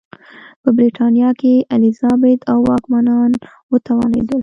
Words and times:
په 0.63 0.69
برېټانیا 0.77 1.29
کې 1.41 1.53
الیزابت 1.75 2.39
او 2.51 2.57
واکمنان 2.69 3.31
وتوانېدل. 3.71 4.39